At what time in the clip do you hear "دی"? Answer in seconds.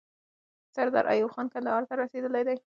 2.47-2.57